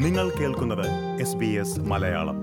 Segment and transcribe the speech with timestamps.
[0.00, 0.86] നിങ്ങൾ കേൾക്കുന്നത്
[1.20, 2.36] S B S Malayalam.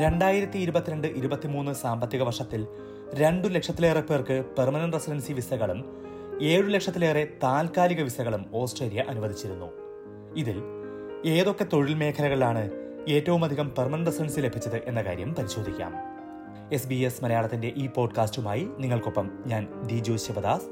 [0.00, 2.66] രണ്ടായിരത്തി ഇരുപത്തിരണ്ട് ഇരുപത്തിമൂന്ന് സാമ്പത്തിക വർഷത്തിൽ
[3.14, 6.02] രണ്ടു ലക്ഷത്തിലേറെ പേർക്ക് പെർമനന്റ് റെസിഡൻസി വിസകളും
[6.42, 9.66] ഏഴു ലക്ഷത്തിലേറെ താൽക്കാലിക വിസകളും ഓസ്ട്രേലിയ അനുവദിച്ചിരുന്നു.
[10.36, 10.62] ഇതിൽ
[11.26, 12.70] ഏതൊക്കെ തൊഴിൽ മേഖലകളിലാണ്
[13.08, 16.13] ഏറ്റവും അധികം പെർമനന്റ് റെസിഡൻസി ലഭിച്ചത് എന്ന കാര്യം പരിശോധിക്കാം.
[16.74, 20.64] എസ് ബി എസ് മലയാളത്തിന്റെ ഈ പോഡ്കാസ്റ്റുമായി നിങ്ങൾക്കൊപ്പം ഞാൻ ദിജു ശിവദാസ്.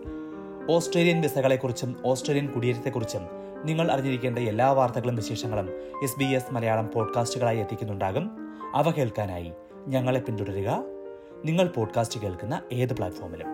[0.70, 3.23] ഓസ്ട്രേലിയൻ വിസകളെക്കുറിച്ചും ഓസ്ട്രേലിയൻ കുടിയേറ്റത്തെക്കുറിച്ചും
[3.65, 5.70] നിങ്ങൾ അറിഞ്ഞിരിക്കേണ്ട എല്ലാ വാർത്തകളും വിശേഷങ്ങളും
[6.02, 8.30] എസ് ബി എസ് മലയാളം പോഡ്കാസ്റ്റുകളായി എത്തിക്കുന്നുണ്ടാകും.
[8.74, 9.52] അവ കേൾക്കാനായി
[9.87, 10.84] ഞങ്ങളെ പിന്തുടരുക.
[11.45, 13.46] നിങ്ങൾ പോഡ്കാസ്റ്റ് കേൾക്കുന്ന ഏത് പ്ലാറ്റ്ഫോമിലും.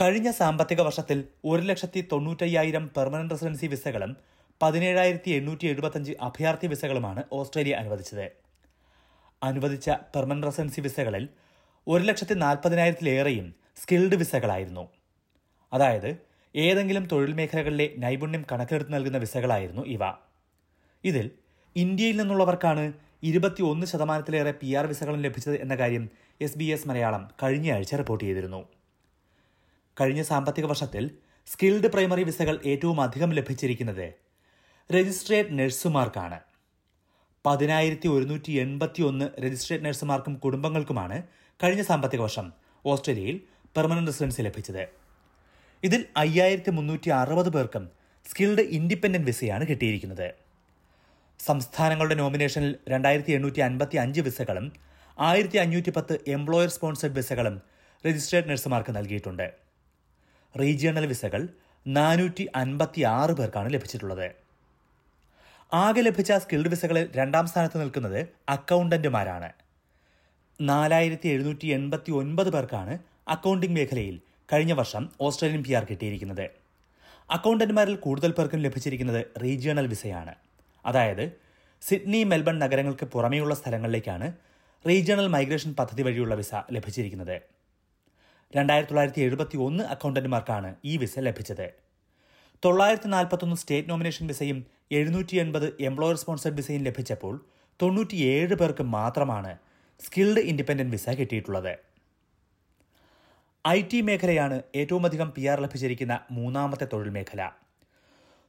[0.00, 4.16] കഴിഞ്ഞ സാമ്പത്തിക വർഷത്തിൽ ഒരു ലക്ഷത്തി തൊണ്ണൂറ്റയ്യായിരം പെർമനന്റ് റെസിഡൻസി വിസകളും
[4.62, 8.26] പതിനേഴായിരത്തി എണ്ണൂറ്റി എഴുപത്തഞ്ച് അഭയാർത്ഥി വിസകളുമാണ് ഓസ്ട്രേലിയ അനുവദിച്ചത്.
[9.42, 11.24] അനുവദിച്ച പെർമനന്റ് റെസിഡൻസി വിസകളിൽ
[11.86, 14.84] ഒരു ലക്ഷത്തി നാൽപ്പതിനായിരത്തിലേറെയും സ്കിൽഡ് വിസകളായിരുന്നു.
[15.72, 16.10] അതായത്
[16.54, 20.04] ഏതെങ്കിലും തൊഴിൽ മേഖലകളിലെ നൈപുണ്യം കണക്കിലെടുത്ത് നൽകുന്ന വിസകളായിരുന്നു ഇവ.
[21.04, 21.30] ഇതിൽ
[21.76, 26.04] ഇന്ത്യയിൽ നിന്നുള്ളവർക്കാണ് ഇരുപത്തി ഒന്ന് ശതമാനത്തിലേറെ പി ആർ വിസകളും ലഭിച്ചത് എന്ന കാര്യം
[26.40, 28.64] എസ് ബി എസ് മലയാളം കഴിഞ്ഞയാഴ്ച റിപ്പോർട്ട് ചെയ്തിരുന്നു.
[30.00, 31.10] കഴിഞ്ഞ സാമ്പത്തിക വർഷത്തിൽ
[31.46, 34.06] സ്കിൽഡ് പ്രൈമറി വിസകൾ ഏറ്റവും അധികം ലഭിച്ചിരിക്കുന്നത്
[34.92, 36.38] രജിസ്ട്രേഡ് നഴ്സുമാർക്കാണ്.
[37.44, 41.16] പതിനായിരത്തി ഒരുന്നൂറ്റി എൺപത്തി ഒന്ന് രജിസ്ട്രേഡ് നഴ്സുമാർക്കും കുടുംബങ്ങൾക്കുമാണ്
[41.60, 42.46] കഴിഞ്ഞ സാമ്പത്തിക വർഷം
[42.84, 43.36] ഓസ്ട്രേലിയയിൽ
[43.76, 44.82] പെർമനന്റ് റെസിഡൻസ് ലഭിച്ചത്.
[45.82, 47.84] ഇതിൽ അയ്യായിരത്തി മുന്നൂറ്റി അറുപത് പേർക്കും
[48.26, 50.28] സ്കിൽഡ് ഇൻഡിപെൻഡന്റ് വിസയാണ് കിട്ടിയിരിക്കുന്നത്.
[51.40, 54.66] സംസ്ഥാനങ്ങളുടെ നോമിനേഷനിൽ രണ്ടായിരത്തി എണ്ണൂറ്റി അൻപത്തി അഞ്ച് വിസകളും
[55.18, 57.56] ആയിരത്തി അഞ്ഞൂറ്റി പത്ത് എംപ്ലോയർ സ്പോൺസേഡ് വിസകളും
[58.04, 59.46] രജിസ്ട്രേഡ് നഴ്സുമാർക്ക് നൽകിയിട്ടുണ്ട്.
[60.54, 61.42] റീജിയണൽ വിസകൾ
[61.86, 64.28] നാനൂറ്റി അൻപത്തി ആറ് പേർക്കാണ് ലഭിച്ചിട്ടുള്ളത്.
[65.72, 69.48] ആകെ ലഭിച്ച സ്കിൽഡ് വിസകളിൽ രണ്ടാം സ്ഥാനത്ത് നിൽക്കുന്നത് അക്കൗണ്ടന്റുമാരാണ്.
[70.60, 74.20] നാലായിരത്തി എഴുന്നൂറ്റി എൺപത്തി ഒൻപത് പേർക്കാണ് അക്കൗണ്ടിംഗ് മേഖലയിൽ
[74.52, 76.50] കഴിഞ്ഞ വർഷം ഓസ്ട്രേലിയൻ പി ആർ കിട്ടിയിരിക്കുന്നത്.
[77.30, 80.34] അക്കൗണ്ടന്റുമാരിൽ കൂടുതൽ പേർക്കും ലഭിച്ചിരിക്കുന്നത് റീജിയണൽ വിസയാണ്.
[80.86, 81.32] അതായത്
[81.82, 84.32] സിഡ്നി മെൽബൺ നഗരങ്ങൾക്ക് പുറമെയുള്ള സ്ഥലങ്ങളിലേക്കാണ്
[84.88, 87.36] റീജിയണൽ മൈഗ്രേഷൻ പദ്ധതി വഴിയുള്ള വിസ ലഭിച്ചിരിക്കുന്നത്.
[88.56, 91.66] രണ്ടായിരത്തി തൊള്ളായിരത്തി എഴുപത്തി ഒന്ന് അക്കൗണ്ടന്റുമാർക്കാണ് ഈ വിസ ലഭിച്ചത്.
[92.64, 94.58] തൊള്ളായിരത്തി നാൽപ്പത്തൊന്ന് സ്റ്റേറ്റ് നോമിനേഷൻ വിസയും
[94.96, 97.34] എഴുന്നൂറ്റി എൺപത് എംപ്ലോയർ സ്പോൺസർഡ് വിസയും ലഭിച്ചപ്പോൾ
[97.80, 99.52] തൊണ്ണൂറ്റിയേഴ് പേർക്ക് മാത്രമാണ്
[100.00, 101.72] സ്കിൽഡ് ഇൻഡിപെൻഡന്റ് വിസ കിട്ടിയിട്ടുള്ളത്.
[103.64, 107.42] ഐ ടി മേഖലയാണ് ഏറ്റവും അധികം പി ആർ ലഭിച്ചിരിക്കുന്ന മൂന്നാമത്തെ തൊഴിൽ മേഖല.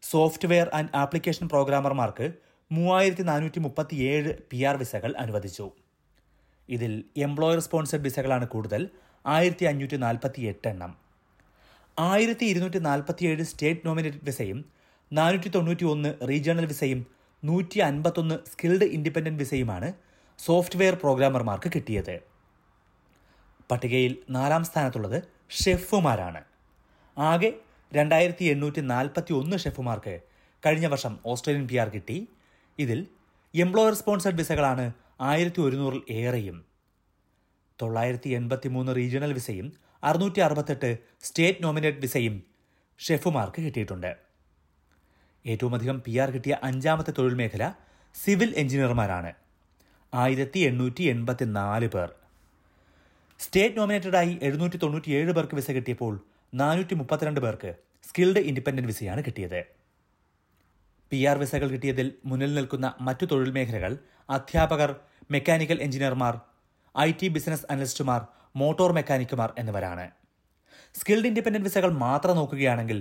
[0.04, 2.28] സോഫ്റ്റ്വെയർ ആൻഡ് ആപ്ലിക്കേഷൻ പ്രോഗ്രാമർമാർക്ക്
[2.72, 5.68] മൂവായിരത്തി നാനൂറ്റി മുപ്പത്തിയേഴ് പി ആർ വിസകൾ അനുവദിച്ചു.
[6.70, 6.94] ഇതിൽ
[7.28, 8.82] എംപ്ലോയർ സ്പോൺസർഡ് വിസകളാണ് കൂടുതൽ
[9.26, 10.92] ആയിരത്തി അഞ്ഞൂറ്റി നാൽപ്പത്തി എട്ട് എണ്ണം
[11.98, 14.60] ആയിരത്തി ഇരുന്നൂറ്റി നാൽപ്പത്തിയേഴ് സ്റ്റേറ്റ് നോമിനേറ്റഡ് വിസയും
[15.18, 17.08] നാനൂറ്റി തൊണ്ണൂറ്റി ഒന്ന് റീജിയണൽ വിസയും
[17.44, 19.94] നൂറ്റി അൻപത്തൊന്ന് സ്കിൽഡ് ഇൻഡിപെൻഡന്റ് വിസയുമാണ്
[20.40, 22.16] സോഫ്റ്റ്വെയർ പ്രോഗ്രാമർമാർക്ക് കിട്ടിയത്.
[23.72, 26.42] പട്ടികയിൽ നാലാം സ്ഥാനത്തുള്ളത് ഷെഫുമാരാണ്.
[27.18, 27.54] ആകെ
[27.94, 30.20] രണ്ടായിരത്തി എണ്ണൂറ്റി നാൽപ്പത്തി ഒന്ന് ഷെഫുമാർക്ക്
[30.66, 32.28] കഴിഞ്ഞ വർഷം ഓസ്ട്രേലിയൻ പി ആർ കിട്ടി.
[32.80, 33.08] ഇതിൽ
[33.54, 34.92] എംപ്ലോയർ സ്പോൺസർഡ് വിസകളാണ്
[35.22, 36.66] ആയിരത്തി ഒരുന്നൂറിൽ ഏറെയും.
[37.82, 42.44] തൊള്ളായിരത്തി എൺപത്തി മൂന്ന് റീജിയണൽ വിസയും അറുന്നൂറ്റി അറുപത്തെട്ട് സ്റ്റേറ്റ് നോമിനേറ്റ് വിസയും
[43.00, 44.23] ഷെഫുമാർക്ക് കിട്ടിയിട്ടുണ്ട്.
[45.46, 47.64] ഏറ്റവും അധികം പി ആർ കിട്ടിയ അഞ്ചാമത്തെ തൊഴിൽ മേഖല
[48.16, 49.32] സിവിൽ എഞ്ചിനീയർമാരാണ്.
[50.14, 52.10] ആയിരത്തി എണ്ണൂറ്റി എൺപത്തി നാല് പേർ.
[53.40, 56.14] സ്റ്റേറ്റ് നോമിനേറ്റഡായി എഴുന്നൂറ്റി തൊണ്ണൂറ്റിയേഴ് പേർക്ക് വിസ കിട്ടിയപ്പോൾ
[56.54, 57.72] നാനൂറ്റി മുപ്പത്തിരണ്ട് പേർക്ക്
[58.10, 59.62] സ്കിൽഡ് ഇൻഡിപെൻഡന്റ് വിസയാണ് കിട്ടിയത്.
[61.12, 63.94] പി ആർ വിസകൾ കിട്ടിയതിൽ മുന്നിൽ നിൽക്കുന്ന മറ്റു തൊഴിൽ മേഖലകൾ
[64.30, 64.92] അധ്യാപകർ
[65.32, 66.36] മെക്കാനിക്കൽ എഞ്ചിനീയർമാർ
[66.96, 68.22] ഐ ടി ബിസിനസ് അനലിസ്റ്റുമാർ
[68.56, 70.06] മോട്ടോർ മെക്കാനിക്കുമാർ എന്നിവരാണ്.
[70.96, 73.00] സ്കിൽഡ് ഇൻഡിപെൻഡന്റ് വിസകൾ മാത്രം നോക്കുകയാണെങ്കിൽ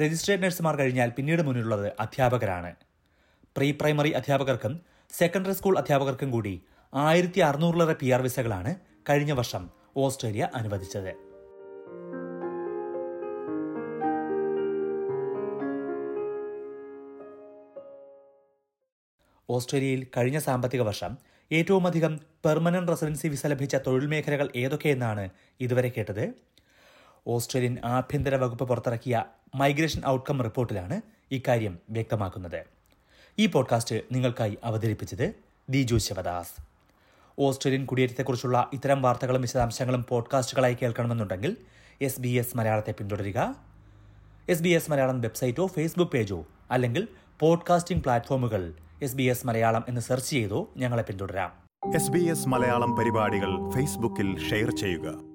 [0.00, 2.70] രജിസ്ട്രേഡ് നഴ്സുമാർ കഴിഞ്ഞാൽ പിന്നീട് മുന്നിലുള്ളത് അധ്യാപകരാണ്.
[3.56, 4.74] പ്രീ പ്രൈമറി അധ്യാപകർക്കും
[5.10, 6.54] സെക്കൻഡറി സ്കൂൾ അധ്യാപകർക്കും കൂടി
[6.92, 8.72] ആയിരത്തി അറുന്നൂറിലേറെ പി ആർ വിസകളാണ്
[9.08, 9.64] കഴിഞ്ഞ വർഷം
[9.96, 11.12] ഓസ്ട്രേലിയ അനുവദിച്ചത്.
[19.48, 21.12] ഓസ്ട്രേലിയയിൽ കഴിഞ്ഞ സാമ്പത്തിക വർഷം
[21.50, 22.12] ഏറ്റവുമധികം
[22.44, 25.24] പെർമനന്റ് റെസിഡൻസി വിസ ലഭിച്ച തൊഴിൽ മേഖലകൾ ഏതൊക്കെയെന്നാണ്
[25.60, 26.24] ഇതുവരെ കേട്ടത്?
[27.26, 29.24] ഓസ്ട്രേലിയൻ ആഭ്യന്തര വകുപ്പ് പുറത്തിറക്കിയ
[29.54, 31.00] മൈഗ്രേഷൻ ഔട്ട്കം റിപ്പോർട്ടിലാണ്
[31.30, 32.64] ഇക്കാര്യം വ്യക്തമാക്കുന്നത്.
[33.38, 35.34] ഈ പോഡ്കാസ്റ്റ് നിങ്ങൾക്കായി അവതരിപ്പിച്ചത്
[35.70, 36.62] ദിജു ശിവദാസ്.
[37.38, 41.56] ഓസ്ട്രേലിയൻ കുടിയേറ്റത്തെക്കുറിച്ചുള്ള ഇത്തരം വാർത്തകളും വിശദാംശങ്ങളും പോഡ്കാസ്റ്റുകളായി കേൾക്കണമെന്നുണ്ടെങ്കിൽ
[42.02, 43.56] എസ് ബി എസ് മലയാളത്തെ പിന്തുടരുക.
[44.48, 47.08] എസ് ബി എസ് മലയാളം വെബ്സൈറ്റോ ഫേസ്ബുക്ക് പേജോ അല്ലെങ്കിൽ
[47.40, 51.52] പോഡ്കാസ്റ്റിംഗ് പ്ലാറ്റ്ഫോമുകൾ എസ് ബി എസ് മലയാളം എന്ന് സെർച്ച് ചെയ്തോ ഞങ്ങളെ പിന്തുടരാം.
[51.94, 55.29] എസ് ബി എസ് മലയാളം പരിപാടികൾ ഫേസ്ബുക്കിൽ ഷെയർ ചെയ്യുക.